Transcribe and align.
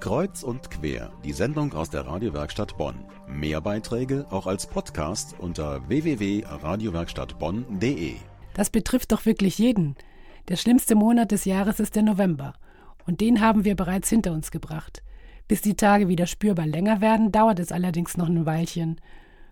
Kreuz 0.00 0.42
und 0.42 0.70
quer, 0.70 1.12
die 1.24 1.32
Sendung 1.32 1.72
aus 1.72 1.88
der 1.90 2.06
Radiowerkstatt 2.06 2.76
Bonn. 2.76 2.96
Mehr 3.28 3.60
Beiträge 3.60 4.26
auch 4.30 4.46
als 4.46 4.66
Podcast 4.66 5.34
unter 5.38 5.88
www.radiowerkstattbonn.de. 5.88 8.14
Das 8.54 8.70
betrifft 8.70 9.12
doch 9.12 9.26
wirklich 9.26 9.58
jeden. 9.58 9.96
Der 10.48 10.56
schlimmste 10.56 10.94
Monat 10.94 11.32
des 11.32 11.44
Jahres 11.44 11.80
ist 11.80 11.96
der 11.96 12.04
November. 12.04 12.54
Und 13.06 13.20
den 13.20 13.40
haben 13.40 13.64
wir 13.64 13.76
bereits 13.76 14.08
hinter 14.08 14.32
uns 14.32 14.50
gebracht. 14.50 15.02
Bis 15.48 15.62
die 15.62 15.74
Tage 15.74 16.08
wieder 16.08 16.26
spürbar 16.26 16.66
länger 16.66 17.00
werden, 17.00 17.32
dauert 17.32 17.58
es 17.58 17.72
allerdings 17.72 18.16
noch 18.16 18.28
ein 18.28 18.46
Weilchen. 18.46 19.00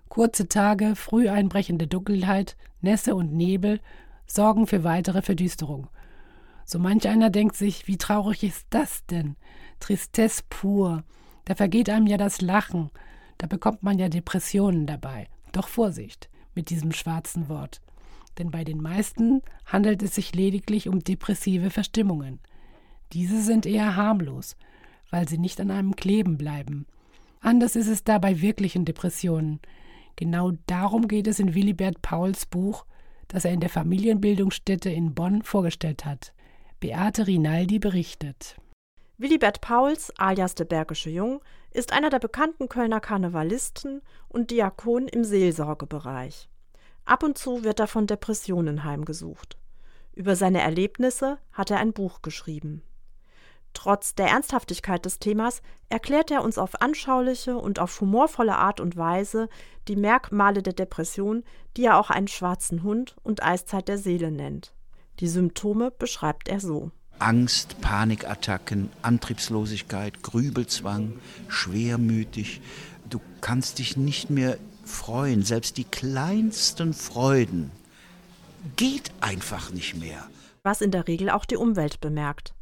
Kurze 0.09 0.49
Tage, 0.49 0.97
früh 0.97 1.29
einbrechende 1.29 1.87
Dunkelheit, 1.87 2.57
Nässe 2.81 3.15
und 3.15 3.33
Nebel 3.33 3.81
sorgen 4.27 4.67
für 4.67 4.85
weitere 4.85 5.23
Verdüsterung. 5.23 5.89
So 6.65 6.79
manch 6.79 7.09
einer 7.09 7.31
denkt 7.31 7.57
sich, 7.57 7.87
wie 7.87 7.99
traurig 7.99 8.43
ist 8.43 8.67
das 8.71 9.05
denn? 9.07 9.37
Tristesse 9.81 10.43
pur. 10.49 11.05
Da 11.45 11.55
vergeht 11.55 11.90
einem 11.90 12.07
ja 12.07 12.17
das 12.17 12.40
Lachen. 12.40 12.90
Da 13.39 13.46
bekommt 13.46 13.82
man 13.82 13.99
ja 13.99 14.09
Depressionen 14.09 14.87
dabei. 14.87 15.29
Doch 15.53 15.68
Vorsicht 15.68 16.31
mit 16.54 16.71
diesem 16.71 16.93
schwarzen 16.93 17.49
Wort. 17.49 17.81
Denn 18.39 18.50
bei 18.50 18.64
den 18.64 18.81
meisten 18.81 19.43
handelt 19.67 20.03
es 20.03 20.14
sich 20.14 20.35
lediglich 20.35 20.89
um 20.89 21.00
depressive 21.00 21.71
Verstimmungen. 21.71 22.40
Diese 23.12 23.40
sind 23.43 23.67
eher 23.67 23.96
harmlos, 23.96 24.57
weil 25.11 25.29
sie 25.29 25.39
nicht 25.39 25.61
an 25.61 25.71
einem 25.71 25.95
kleben 25.95 26.37
bleiben. 26.37 26.87
Anders 27.40 27.76
ist 27.76 27.89
es 27.89 28.03
da 28.04 28.18
bei 28.18 28.40
wirklichen 28.40 28.85
Depressionen. 28.85 29.61
Genau 30.17 30.53
darum 30.67 31.09
geht 31.09 31.26
es 31.26 31.39
in 31.39 31.54
Willibert 31.54 32.01
Pauls 32.03 32.47
Buch, 32.47 32.87
das 33.28 33.45
er 33.45 33.53
in 33.53 33.61
der 33.61 33.69
Familienbildungsstätte 33.69 34.91
in 34.91 35.15
Bonn 35.15 35.42
vorgestellt 35.42 36.05
hat. 36.05 36.33
Beate 36.84 37.27
Rinaldi 37.27 37.79
berichtet. 37.79 38.56
Willibert 39.17 39.62
Pauls, 39.62 40.12
alias 40.19 40.55
der 40.55 40.67
Bergische 40.67 41.09
Jung, 41.09 41.41
ist 41.70 41.95
einer 41.95 42.11
der 42.11 42.19
bekannten 42.19 42.69
Kölner 42.69 43.01
Karnevalisten 43.01 44.03
und 44.29 44.51
Diakon 44.51 45.09
im 45.09 45.25
Seelsorgebereich. 45.25 46.51
Ab 47.07 47.23
und 47.23 47.39
zu 47.39 47.65
wird 47.65 47.81
er 47.81 47.87
von 47.87 48.07
Depressionen 48.07 48.85
heimgesucht. 48.85 49.57
Über 50.13 50.37
seine 50.37 50.61
Erlebnisse 50.61 51.39
hat 51.55 51.71
er 51.71 51.79
ein 51.79 51.95
Buch 51.95 52.21
geschrieben. 52.21 52.83
Trotz 53.73 54.15
der 54.15 54.27
Ernsthaftigkeit 54.27 55.07
des 55.07 55.19
Themas 55.19 55.63
erklärt 55.89 56.31
er 56.31 56.45
uns 56.45 56.59
auf 56.59 56.83
anschauliche 56.83 57.57
und 57.57 57.79
auf 57.79 57.98
humorvolle 57.98 58.57
Art 58.57 58.81
und 58.81 58.98
Weise 58.98 59.48
die 59.89 59.97
Merkmale 59.97 60.63
der 60.63 60.75
Depression, 60.75 61.45
die 61.79 61.87
er 61.87 61.97
auch 61.97 62.11
einen 62.11 62.29
schwarzen 62.29 62.83
Hund 62.83 63.17
und 63.23 63.43
Eiszeit 63.43 63.89
der 63.89 63.97
Seele 63.97 64.31
nennt. 64.31 64.75
Die 65.20 65.29
Symptome 65.29 65.91
beschreibt 65.91 66.48
er 66.48 66.61
so. 66.61 66.91
Angst, 67.19 67.81
Panikattacken, 67.81 68.91
Antriebslosigkeit, 69.03 70.23
Grübelzwang, 70.23 71.15
schwermütig. 71.48 72.61
Du 73.09 73.20
kannst 73.41 73.79
dich 73.79 73.97
nicht 73.97 74.31
mehr 74.31 74.59
freuen, 74.85 75.42
selbst 75.42 75.77
die 75.77 75.85
kleinsten 75.85 76.92
Freuden 76.92 77.70
geht 78.77 79.12
einfach 79.20 79.70
nicht 79.70 79.97
mehr. 79.97 80.27
Was 80.62 80.81
in 80.81 80.91
der 80.91 81.07
Regel 81.07 81.31
auch 81.31 81.45
die 81.45 81.57
Umwelt 81.57 82.01
bemerkt. 82.01 82.55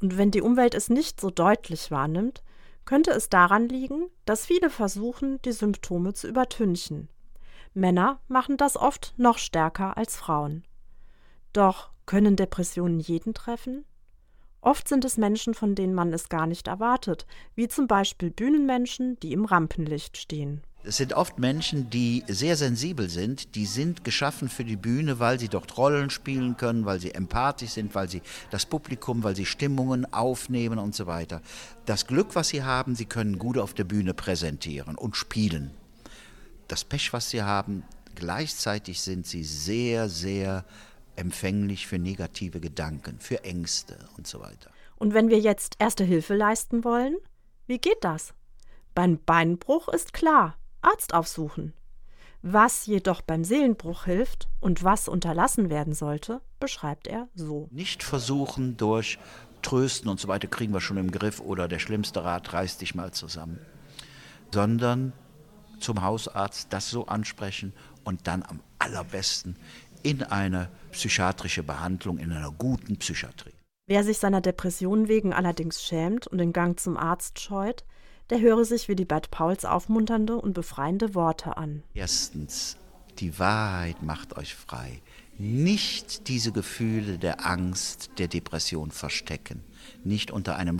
Und 0.00 0.18
wenn 0.18 0.30
die 0.30 0.42
Umwelt 0.42 0.74
es 0.74 0.90
nicht 0.90 1.20
so 1.20 1.30
deutlich 1.30 1.90
wahrnimmt, 1.90 2.42
könnte 2.84 3.10
es 3.10 3.28
daran 3.28 3.68
liegen, 3.68 4.08
dass 4.26 4.46
viele 4.46 4.70
versuchen, 4.70 5.40
die 5.42 5.52
Symptome 5.52 6.12
zu 6.12 6.28
übertünchen. 6.28 7.08
Männer 7.74 8.20
machen 8.28 8.56
das 8.56 8.76
oft 8.76 9.14
noch 9.16 9.38
stärker 9.38 9.96
als 9.96 10.16
Frauen. 10.16 10.64
Doch 11.56 11.88
können 12.04 12.36
Depressionen 12.36 13.00
jeden 13.00 13.32
treffen? 13.32 13.86
Oft 14.60 14.88
sind 14.88 15.06
es 15.06 15.16
Menschen, 15.16 15.54
von 15.54 15.74
denen 15.74 15.94
man 15.94 16.12
es 16.12 16.28
gar 16.28 16.46
nicht 16.46 16.68
erwartet, 16.68 17.24
wie 17.54 17.66
zum 17.66 17.86
Beispiel 17.86 18.30
Bühnenmenschen, 18.30 19.18
die 19.20 19.32
im 19.32 19.46
Rampenlicht 19.46 20.18
stehen. 20.18 20.60
Es 20.84 20.98
sind 20.98 21.14
oft 21.14 21.38
Menschen, 21.38 21.88
die 21.88 22.24
sehr 22.28 22.58
sensibel 22.58 23.08
sind, 23.08 23.54
die 23.54 23.64
sind 23.64 24.04
geschaffen 24.04 24.50
für 24.50 24.64
die 24.64 24.76
Bühne, 24.76 25.18
weil 25.18 25.40
sie 25.40 25.48
dort 25.48 25.78
Rollen 25.78 26.10
spielen 26.10 26.58
können, 26.58 26.84
weil 26.84 27.00
sie 27.00 27.14
empathisch 27.14 27.70
sind, 27.70 27.94
weil 27.94 28.10
sie 28.10 28.20
das 28.50 28.66
Publikum, 28.66 29.24
weil 29.24 29.34
sie 29.34 29.46
Stimmungen 29.46 30.12
aufnehmen 30.12 30.78
und 30.78 30.94
so 30.94 31.06
weiter. 31.06 31.40
Das 31.86 32.06
Glück, 32.06 32.34
was 32.34 32.48
sie 32.48 32.64
haben, 32.64 32.94
sie 32.94 33.06
können 33.06 33.38
gut 33.38 33.56
auf 33.56 33.72
der 33.72 33.84
Bühne 33.84 34.12
präsentieren 34.12 34.94
und 34.94 35.16
spielen. 35.16 35.70
Das 36.68 36.84
Pech, 36.84 37.14
was 37.14 37.30
sie 37.30 37.42
haben, 37.42 37.82
gleichzeitig 38.14 39.00
sind 39.00 39.26
sie 39.26 39.42
sehr, 39.42 40.10
sehr 40.10 40.66
empfänglich 41.16 41.86
für 41.86 41.98
negative 41.98 42.60
Gedanken, 42.60 43.18
für 43.20 43.44
Ängste 43.44 43.98
und 44.16 44.26
so 44.26 44.40
weiter. 44.40 44.70
Und 44.96 45.14
wenn 45.14 45.28
wir 45.28 45.38
jetzt 45.38 45.76
erste 45.78 46.04
Hilfe 46.04 46.34
leisten 46.34 46.84
wollen, 46.84 47.16
wie 47.66 47.78
geht 47.78 48.02
das? 48.02 48.34
Beim 48.94 49.18
Beinbruch 49.24 49.88
ist 49.88 50.12
klar, 50.12 50.56
Arzt 50.80 51.12
aufsuchen. 51.12 51.74
Was 52.42 52.86
jedoch 52.86 53.22
beim 53.22 53.44
Seelenbruch 53.44 54.04
hilft 54.04 54.48
und 54.60 54.84
was 54.84 55.08
unterlassen 55.08 55.68
werden 55.68 55.94
sollte, 55.94 56.40
beschreibt 56.60 57.08
er 57.08 57.28
so. 57.34 57.68
Nicht 57.72 58.02
versuchen 58.02 58.76
durch 58.76 59.18
Trösten 59.62 60.08
und 60.08 60.20
so 60.20 60.28
weiter 60.28 60.46
kriegen 60.46 60.72
wir 60.72 60.80
schon 60.80 60.96
im 60.96 61.10
Griff 61.10 61.40
oder 61.40 61.66
der 61.66 61.80
schlimmste 61.80 62.22
Rat 62.22 62.52
reißt 62.52 62.80
dich 62.80 62.94
mal 62.94 63.12
zusammen, 63.12 63.58
sondern 64.52 65.12
zum 65.80 66.02
Hausarzt 66.02 66.72
das 66.72 66.88
so 66.88 67.06
ansprechen 67.06 67.72
und 68.04 68.28
dann 68.28 68.44
am 68.44 68.60
allerbesten 68.78 69.56
in 70.06 70.22
eine 70.22 70.68
psychiatrische 70.92 71.64
Behandlung, 71.64 72.18
in 72.18 72.30
einer 72.30 72.52
guten 72.52 72.96
Psychiatrie. 72.96 73.52
Wer 73.88 74.04
sich 74.04 74.18
seiner 74.18 74.40
Depression 74.40 75.08
wegen 75.08 75.32
allerdings 75.32 75.82
schämt 75.82 76.28
und 76.28 76.38
den 76.38 76.52
Gang 76.52 76.78
zum 76.78 76.96
Arzt 76.96 77.40
scheut, 77.40 77.84
der 78.30 78.40
höre 78.40 78.64
sich 78.64 78.88
wie 78.88 78.94
die 78.94 79.04
Bert 79.04 79.32
Pauls 79.32 79.64
aufmunternde 79.64 80.36
und 80.36 80.52
befreiende 80.52 81.16
Worte 81.16 81.56
an. 81.56 81.82
Erstens, 81.92 82.76
die 83.18 83.36
Wahrheit 83.40 84.02
macht 84.02 84.36
euch 84.36 84.54
frei. 84.54 85.00
Nicht 85.38 86.28
diese 86.28 86.52
Gefühle 86.52 87.18
der 87.18 87.44
Angst, 87.44 88.10
der 88.18 88.28
Depression 88.28 88.92
verstecken. 88.92 89.64
Nicht 90.04 90.30
unter 90.30 90.54
einem 90.54 90.78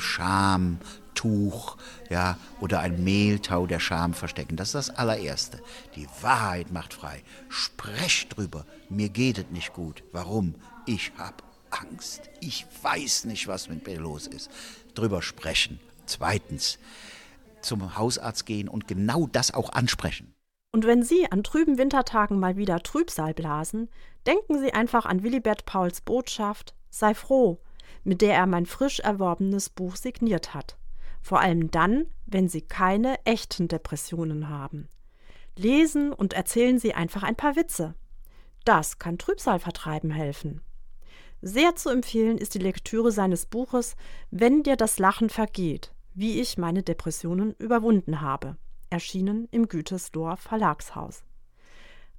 Schamtuch 1.16 1.76
ja, 2.10 2.38
oder 2.60 2.80
ein 2.80 3.02
Mehltau 3.02 3.66
der 3.66 3.80
Scham 3.80 4.14
verstecken. 4.14 4.56
Das 4.56 4.68
ist 4.68 4.74
das 4.74 4.90
allererste. 4.90 5.60
Die 5.94 6.06
Wahrheit 6.20 6.70
macht 6.70 6.94
frei. 6.94 7.22
Sprecht 7.48 8.36
drüber. 8.36 8.64
Mir 8.88 9.08
geht 9.08 9.38
es 9.38 9.46
nicht 9.50 9.72
gut. 9.72 10.04
Warum? 10.12 10.54
Ich 10.86 11.12
habe 11.18 11.42
Angst. 11.70 12.22
Ich 12.40 12.66
weiß 12.82 13.24
nicht, 13.24 13.48
was 13.48 13.68
mit 13.68 13.86
mir 13.86 13.98
los 13.98 14.26
ist. 14.26 14.50
Drüber 14.94 15.22
sprechen. 15.22 15.80
Zweitens, 16.06 16.78
zum 17.60 17.96
Hausarzt 17.96 18.46
gehen 18.46 18.68
und 18.68 18.86
genau 18.86 19.26
das 19.26 19.52
auch 19.52 19.70
ansprechen. 19.70 20.34
Und 20.72 20.84
wenn 20.84 21.02
Sie 21.02 21.30
an 21.30 21.42
trüben 21.42 21.78
Wintertagen 21.78 22.38
mal 22.38 22.56
wieder 22.56 22.82
Trübsal 22.82 23.34
blasen, 23.34 23.88
denken 24.26 24.58
Sie 24.60 24.74
einfach 24.74 25.06
an 25.06 25.22
Willibert 25.22 25.64
Pauls 25.64 26.00
Botschaft 26.00 26.74
Sei 26.90 27.14
froh, 27.14 27.60
mit 28.04 28.22
der 28.22 28.34
er 28.34 28.46
mein 28.46 28.64
frisch 28.64 29.00
erworbenes 29.00 29.68
Buch 29.68 29.96
signiert 29.96 30.54
hat. 30.54 30.78
Vor 31.26 31.40
allem 31.40 31.70
dann, 31.70 32.06
wenn 32.26 32.48
Sie 32.48 32.62
keine 32.62 33.16
echten 33.24 33.66
Depressionen 33.66 34.48
haben. 34.48 34.88
Lesen 35.56 36.12
und 36.12 36.34
erzählen 36.34 36.78
Sie 36.78 36.94
einfach 36.94 37.22
ein 37.22 37.34
paar 37.34 37.56
Witze. 37.56 37.94
Das 38.64 38.98
kann 38.98 39.18
Trübsal 39.18 39.58
vertreiben 39.58 40.10
helfen. 40.10 40.60
Sehr 41.42 41.74
zu 41.74 41.90
empfehlen 41.90 42.38
ist 42.38 42.54
die 42.54 42.60
Lektüre 42.60 43.10
seines 43.10 43.46
Buches 43.46 43.96
Wenn 44.30 44.62
dir 44.62 44.76
das 44.76 44.98
Lachen 44.98 45.28
vergeht 45.28 45.92
wie 46.16 46.40
ich 46.40 46.56
meine 46.56 46.82
Depressionen 46.82 47.54
überwunden 47.58 48.22
habe, 48.22 48.56
erschienen 48.88 49.48
im 49.50 49.68
Gütersloher 49.68 50.38
Verlagshaus. 50.38 51.24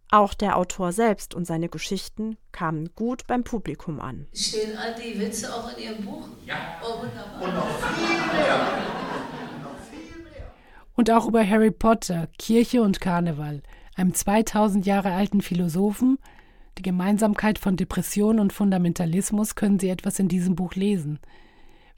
Auch 0.10 0.34
der 0.34 0.56
Autor 0.58 0.94
selbst 0.94 1.36
und 1.36 1.46
seine 1.46 1.68
Geschichten 1.68 2.38
kamen 2.54 2.90
gut 2.96 3.28
beim 3.28 3.44
Publikum 3.44 4.00
an. 4.00 4.28
Stehen 4.34 4.78
all 4.78 4.96
die 4.96 5.20
Witze 5.20 5.54
auch 5.54 5.76
in 5.76 5.84
Ihrem 5.84 6.06
Buch? 6.06 6.30
Ja. 6.46 6.56
Oh, 6.82 7.02
wunderbar. 7.02 7.42
Und 7.42 7.54
noch 7.54 7.80
viel 7.94 8.34
mehr. 8.34 8.88
Und 10.96 11.12
auch 11.12 11.28
über 11.28 11.48
Harry 11.48 11.72
Potter, 11.72 12.28
Kirche 12.40 12.82
und 12.82 13.02
Karneval, 13.02 13.62
einem 13.96 14.14
2000 14.14 14.86
Jahre 14.86 15.12
alten 15.12 15.42
Philosophen, 15.42 16.18
die 16.78 16.84
Gemeinsamkeit 16.84 17.60
von 17.60 17.76
Depression 17.76 18.40
und 18.40 18.54
Fundamentalismus 18.54 19.56
können 19.56 19.80
Sie 19.80 19.90
etwas 19.90 20.20
in 20.20 20.28
diesem 20.28 20.56
Buch 20.56 20.74
lesen. 20.76 21.20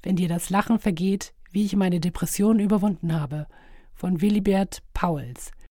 Wenn 0.01 0.15
dir 0.15 0.27
das 0.29 0.50
Lachen 0.50 0.79
vergeht, 0.79 1.33
wie 1.51 1.65
ich 1.65 1.75
meine 1.75 2.00
Depression 2.00 2.59
überwunden 2.59 3.13
habe, 3.13 3.47
von 3.94 4.21
Willibert 4.21 4.81
Pauls. 4.94 5.51